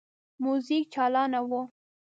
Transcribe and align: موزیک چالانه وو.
موزیک 0.43 0.83
چالانه 0.93 1.39
وو. 1.49 1.61